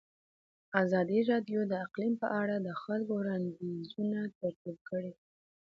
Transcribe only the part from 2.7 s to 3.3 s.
خلکو